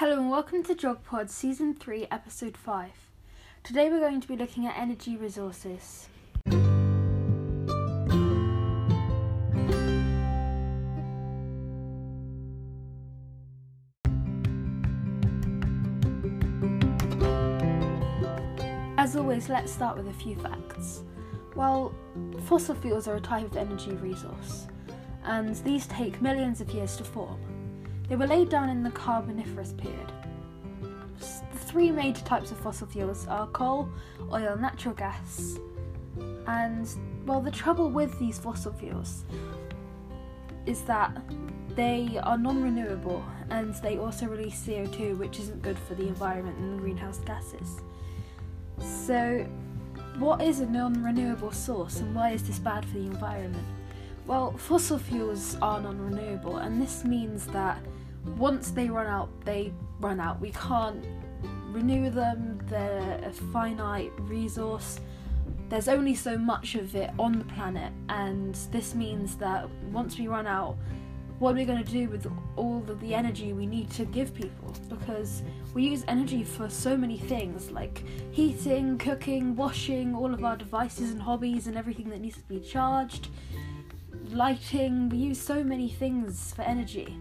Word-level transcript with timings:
Hello 0.00 0.18
and 0.18 0.30
welcome 0.30 0.62
to 0.62 0.74
JogPod 0.74 1.28
Season 1.28 1.74
3, 1.74 2.06
Episode 2.10 2.56
5. 2.56 2.90
Today 3.62 3.90
we're 3.90 4.00
going 4.00 4.22
to 4.22 4.26
be 4.26 4.34
looking 4.34 4.64
at 4.66 4.74
energy 4.74 5.18
resources. 5.18 6.08
As 18.96 19.16
always, 19.16 19.50
let's 19.50 19.70
start 19.70 19.98
with 19.98 20.08
a 20.08 20.14
few 20.14 20.34
facts. 20.36 21.02
Well, 21.54 21.94
fossil 22.46 22.74
fuels 22.74 23.06
are 23.06 23.16
a 23.16 23.20
type 23.20 23.44
of 23.44 23.58
energy 23.58 23.92
resource, 23.96 24.66
and 25.24 25.54
these 25.56 25.86
take 25.88 26.22
millions 26.22 26.62
of 26.62 26.70
years 26.70 26.96
to 26.96 27.04
form. 27.04 27.59
They 28.10 28.16
were 28.16 28.26
laid 28.26 28.48
down 28.48 28.68
in 28.68 28.82
the 28.82 28.90
Carboniferous 28.90 29.72
period. 29.72 30.12
The 31.20 31.58
three 31.58 31.92
major 31.92 32.24
types 32.24 32.50
of 32.50 32.58
fossil 32.58 32.88
fuels 32.88 33.24
are 33.28 33.46
coal, 33.46 33.88
oil, 34.32 34.56
natural 34.56 34.94
gas. 34.94 35.60
And, 36.48 36.88
well, 37.24 37.40
the 37.40 37.52
trouble 37.52 37.88
with 37.88 38.18
these 38.18 38.36
fossil 38.36 38.72
fuels 38.72 39.24
is 40.66 40.82
that 40.82 41.16
they 41.76 42.18
are 42.24 42.36
non 42.36 42.60
renewable 42.60 43.24
and 43.48 43.74
they 43.76 43.98
also 43.98 44.26
release 44.26 44.60
CO2, 44.66 45.16
which 45.16 45.38
isn't 45.38 45.62
good 45.62 45.78
for 45.78 45.94
the 45.94 46.08
environment 46.08 46.58
and 46.58 46.74
the 46.74 46.82
greenhouse 46.82 47.20
gases. 47.20 47.80
So, 48.80 49.46
what 50.18 50.42
is 50.42 50.58
a 50.58 50.66
non 50.66 51.00
renewable 51.04 51.52
source 51.52 52.00
and 52.00 52.12
why 52.12 52.30
is 52.30 52.42
this 52.42 52.58
bad 52.58 52.84
for 52.86 52.94
the 52.94 53.04
environment? 53.06 53.68
Well, 54.30 54.52
fossil 54.52 54.96
fuels 54.96 55.56
are 55.60 55.80
non 55.80 56.00
renewable, 56.00 56.58
and 56.58 56.80
this 56.80 57.02
means 57.04 57.46
that 57.46 57.84
once 58.38 58.70
they 58.70 58.88
run 58.88 59.08
out, 59.08 59.28
they 59.44 59.72
run 59.98 60.20
out. 60.20 60.40
We 60.40 60.52
can't 60.52 61.04
renew 61.72 62.10
them, 62.10 62.60
they're 62.66 63.20
a 63.24 63.32
finite 63.32 64.12
resource. 64.20 65.00
There's 65.68 65.88
only 65.88 66.14
so 66.14 66.38
much 66.38 66.76
of 66.76 66.94
it 66.94 67.10
on 67.18 67.40
the 67.40 67.44
planet, 67.44 67.92
and 68.08 68.54
this 68.70 68.94
means 68.94 69.34
that 69.38 69.68
once 69.90 70.16
we 70.16 70.28
run 70.28 70.46
out, 70.46 70.76
what 71.40 71.50
are 71.50 71.58
we 71.58 71.64
going 71.64 71.82
to 71.82 71.90
do 71.90 72.08
with 72.08 72.30
all 72.54 72.84
of 72.88 73.00
the 73.00 73.12
energy 73.12 73.52
we 73.52 73.66
need 73.66 73.90
to 73.90 74.04
give 74.04 74.32
people? 74.32 74.76
Because 74.88 75.42
we 75.74 75.82
use 75.82 76.04
energy 76.06 76.44
for 76.44 76.70
so 76.70 76.96
many 76.96 77.18
things 77.18 77.72
like 77.72 78.04
heating, 78.30 78.96
cooking, 78.96 79.56
washing, 79.56 80.14
all 80.14 80.32
of 80.32 80.44
our 80.44 80.56
devices 80.56 81.10
and 81.10 81.20
hobbies, 81.20 81.66
and 81.66 81.76
everything 81.76 82.08
that 82.10 82.20
needs 82.20 82.36
to 82.36 82.44
be 82.44 82.60
charged, 82.60 83.26
lighting. 84.30 85.08
We 85.08 85.18
use 85.18 85.40
so 85.40 85.62
many 85.62 85.88
things 85.88 86.52
for 86.54 86.62
energy. 86.62 87.16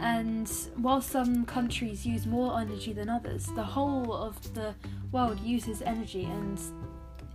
And 0.00 0.48
while 0.76 1.00
some 1.00 1.44
countries 1.46 2.04
use 2.04 2.26
more 2.26 2.58
energy 2.58 2.92
than 2.92 3.08
others, 3.08 3.46
the 3.46 3.62
whole 3.62 4.12
of 4.12 4.54
the 4.54 4.74
world 5.12 5.40
uses 5.40 5.82
energy. 5.82 6.24
And 6.24 6.60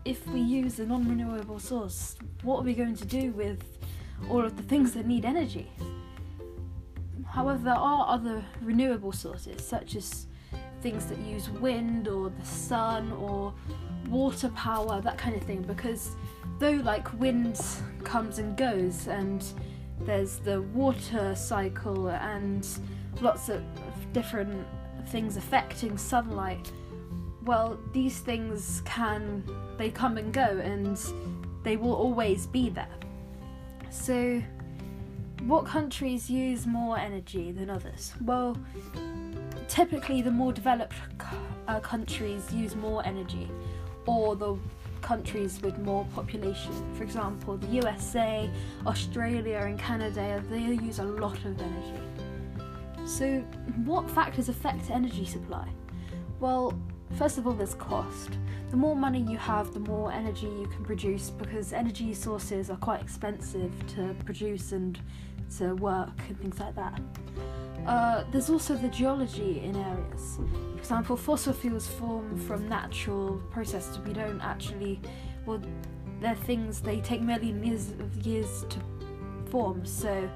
if 0.05 0.27
we 0.27 0.41
use 0.41 0.79
a 0.79 0.85
non 0.85 1.07
renewable 1.07 1.59
source, 1.59 2.15
what 2.43 2.59
are 2.59 2.63
we 2.63 2.73
going 2.73 2.95
to 2.95 3.05
do 3.05 3.31
with 3.31 3.63
all 4.29 4.43
of 4.43 4.57
the 4.57 4.63
things 4.63 4.93
that 4.93 5.05
need 5.05 5.25
energy? 5.25 5.71
However, 7.25 7.63
there 7.63 7.73
are 7.75 8.07
other 8.09 8.43
renewable 8.61 9.11
sources, 9.11 9.65
such 9.65 9.95
as 9.95 10.27
things 10.81 11.05
that 11.05 11.17
use 11.19 11.49
wind 11.49 12.07
or 12.07 12.29
the 12.29 12.45
sun 12.45 13.11
or 13.13 13.53
water 14.09 14.49
power, 14.49 14.99
that 15.01 15.17
kind 15.17 15.35
of 15.35 15.43
thing, 15.43 15.61
because 15.61 16.15
though 16.59 16.79
like 16.83 17.11
wind 17.19 17.59
comes 18.03 18.37
and 18.37 18.55
goes 18.57 19.07
and 19.07 19.45
there's 20.01 20.37
the 20.37 20.61
water 20.61 21.33
cycle 21.35 22.09
and 22.09 22.67
lots 23.21 23.49
of 23.49 23.63
different 24.13 24.65
things 25.07 25.37
affecting 25.37 25.97
sunlight. 25.97 26.71
Well, 27.43 27.79
these 27.93 28.19
things 28.19 28.81
can 28.85 29.43
they 29.77 29.89
come 29.89 30.17
and 30.17 30.33
go 30.33 30.41
and 30.41 30.99
they 31.63 31.77
will 31.77 31.93
always 31.93 32.45
be 32.47 32.69
there. 32.69 32.87
So 33.89 34.41
what 35.43 35.65
countries 35.65 36.29
use 36.29 36.67
more 36.67 36.97
energy 36.97 37.51
than 37.51 37.69
others? 37.69 38.13
Well, 38.21 38.57
typically 39.67 40.21
the 40.21 40.31
more 40.31 40.51
developed 40.51 40.95
uh, 41.67 41.79
countries 41.79 42.51
use 42.53 42.75
more 42.75 43.05
energy 43.05 43.49
or 44.05 44.35
the 44.35 44.57
countries 45.01 45.61
with 45.61 45.77
more 45.79 46.05
population. 46.13 46.73
For 46.95 47.03
example, 47.03 47.57
the 47.57 47.67
USA, 47.67 48.49
Australia, 48.85 49.59
and 49.59 49.79
Canada, 49.79 50.43
they 50.49 50.59
use 50.59 50.99
a 50.99 51.03
lot 51.03 51.37
of 51.45 51.59
energy. 51.59 52.03
So, 53.05 53.39
what 53.85 54.09
factors 54.09 54.49
affect 54.49 54.89
energy 54.91 55.25
supply? 55.25 55.67
Well, 56.39 56.79
first 57.17 57.37
of 57.37 57.47
all, 57.47 57.53
there's 57.53 57.73
cost. 57.73 58.37
The 58.69 58.77
more 58.77 58.95
money 58.95 59.19
you 59.21 59.37
have, 59.37 59.73
the 59.73 59.79
more 59.79 60.11
energy 60.11 60.45
you 60.45 60.67
can 60.67 60.85
produce 60.85 61.31
because 61.31 61.73
energy 61.73 62.13
sources 62.13 62.69
are 62.69 62.77
quite 62.77 63.01
expensive 63.01 63.71
to 63.95 64.15
produce 64.25 64.73
and 64.73 64.99
to 65.57 65.73
work 65.75 66.13
and 66.27 66.39
things 66.39 66.59
like 66.59 66.75
that. 66.75 67.01
Uh, 67.89 68.23
there's 68.29 68.51
also 68.51 68.75
the 68.75 68.87
geology 68.87 69.61
in 69.61 69.75
areas. 69.75 70.37
For 70.73 70.77
example, 70.77 71.17
fossil 71.17 71.53
fuels 71.53 71.87
form 71.87 72.37
from 72.37 72.69
natural 72.69 73.41
processes. 73.49 73.97
We 74.05 74.13
don't 74.13 74.39
actually, 74.41 75.01
well, 75.47 75.59
they're 76.21 76.35
things 76.35 76.81
they 76.81 77.01
take 77.01 77.21
millions 77.21 77.89
of 77.99 78.15
years 78.27 78.63
to 78.69 78.79
form. 79.49 79.87
So, 79.87 80.29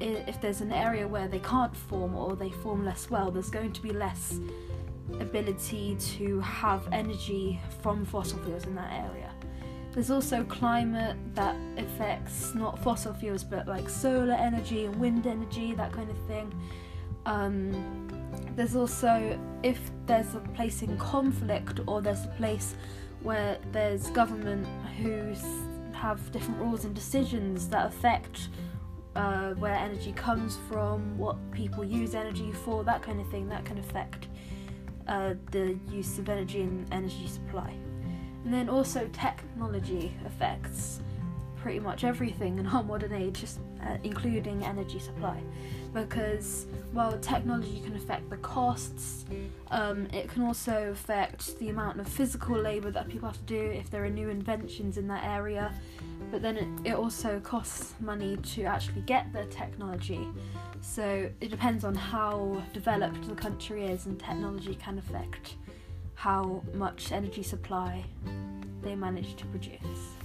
if 0.00 0.40
there's 0.40 0.60
an 0.60 0.72
area 0.72 1.06
where 1.06 1.28
they 1.28 1.38
can't 1.38 1.74
form 1.76 2.16
or 2.16 2.34
they 2.34 2.50
form 2.50 2.84
less 2.84 3.08
well, 3.10 3.30
there's 3.30 3.48
going 3.48 3.72
to 3.72 3.80
be 3.80 3.90
less 3.90 4.40
ability 5.20 5.96
to 6.16 6.40
have 6.40 6.88
energy 6.90 7.60
from 7.80 8.04
fossil 8.04 8.40
fuels 8.40 8.64
in 8.64 8.74
that 8.74 8.92
area. 8.92 9.30
There's 9.96 10.10
also 10.10 10.44
climate 10.44 11.16
that 11.34 11.56
affects 11.78 12.54
not 12.54 12.78
fossil 12.80 13.14
fuels 13.14 13.42
but 13.42 13.66
like 13.66 13.88
solar 13.88 14.34
energy 14.34 14.84
and 14.84 14.94
wind 14.96 15.26
energy, 15.26 15.72
that 15.72 15.90
kind 15.90 16.10
of 16.10 16.18
thing. 16.26 16.52
Um, 17.24 18.06
there's 18.54 18.76
also 18.76 19.40
if 19.62 19.80
there's 20.04 20.34
a 20.34 20.40
place 20.54 20.82
in 20.82 20.98
conflict 20.98 21.80
or 21.86 22.02
there's 22.02 22.26
a 22.26 22.34
place 22.36 22.74
where 23.22 23.56
there's 23.72 24.10
government 24.10 24.66
who 24.98 25.32
have 25.94 26.30
different 26.30 26.60
rules 26.60 26.84
and 26.84 26.94
decisions 26.94 27.66
that 27.68 27.86
affect 27.86 28.50
uh, 29.14 29.54
where 29.54 29.76
energy 29.76 30.12
comes 30.12 30.58
from, 30.68 31.16
what 31.16 31.38
people 31.52 31.82
use 31.82 32.14
energy 32.14 32.52
for, 32.52 32.84
that 32.84 33.00
kind 33.00 33.18
of 33.18 33.26
thing, 33.30 33.48
that 33.48 33.64
can 33.64 33.78
affect 33.78 34.28
uh, 35.08 35.32
the 35.52 35.78
use 35.90 36.18
of 36.18 36.28
energy 36.28 36.60
and 36.60 36.86
energy 36.92 37.26
supply. 37.26 37.74
And 38.46 38.54
then 38.54 38.68
also 38.68 39.10
technology 39.12 40.14
affects 40.24 41.00
pretty 41.56 41.80
much 41.80 42.04
everything 42.04 42.60
in 42.60 42.66
our 42.68 42.84
modern 42.92 43.12
age, 43.12 43.42
uh, 43.82 43.96
including 44.04 44.64
energy 44.64 45.00
supply. 45.00 45.42
Because, 45.92 46.66
while 46.92 47.18
technology 47.18 47.82
can 47.84 47.96
affect 47.96 48.30
the 48.30 48.36
costs, 48.36 49.24
um, 49.72 50.06
it 50.12 50.28
can 50.28 50.42
also 50.42 50.90
affect 50.92 51.58
the 51.58 51.70
amount 51.70 51.98
of 51.98 52.06
physical 52.06 52.56
labour 52.56 52.92
that 52.92 53.08
people 53.08 53.28
have 53.28 53.36
to 53.38 53.52
do 53.52 53.60
if 53.60 53.90
there 53.90 54.04
are 54.04 54.10
new 54.10 54.28
inventions 54.28 54.96
in 54.96 55.08
that 55.08 55.24
area. 55.24 55.74
But 56.30 56.40
then 56.40 56.56
it, 56.56 56.68
it 56.92 56.94
also 56.94 57.40
costs 57.40 57.94
money 57.98 58.36
to 58.54 58.62
actually 58.62 59.00
get 59.06 59.32
the 59.32 59.46
technology. 59.46 60.28
So 60.82 61.28
it 61.40 61.50
depends 61.50 61.82
on 61.82 61.96
how 61.96 62.62
developed 62.72 63.28
the 63.28 63.34
country 63.34 63.86
is, 63.86 64.06
and 64.06 64.20
technology 64.20 64.76
can 64.76 64.98
affect 64.98 65.56
how 66.16 66.62
much 66.74 67.12
energy 67.12 67.42
supply 67.42 68.04
they 68.82 68.96
manage 68.96 69.36
to 69.36 69.46
produce. 69.46 70.16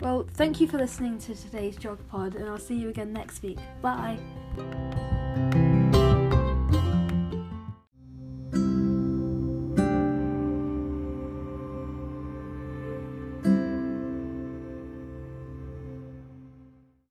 Well, 0.00 0.26
thank 0.34 0.60
you 0.60 0.68
for 0.68 0.76
listening 0.76 1.18
to 1.20 1.34
today's 1.34 1.76
Jog 1.76 1.98
Pod, 2.08 2.34
and 2.34 2.48
I'll 2.48 2.58
see 2.58 2.76
you 2.76 2.90
again 2.90 3.12
next 3.12 3.42
week. 3.42 3.58
Bye. 3.80 4.18